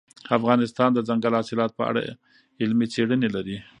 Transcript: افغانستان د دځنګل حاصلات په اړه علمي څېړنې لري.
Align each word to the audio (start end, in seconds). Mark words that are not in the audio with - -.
افغانستان 0.37 0.89
د 0.93 0.99
دځنګل 1.07 1.33
حاصلات 1.39 1.71
په 1.75 1.83
اړه 1.89 2.03
علمي 2.61 2.87
څېړنې 2.93 3.29
لري. 3.35 3.57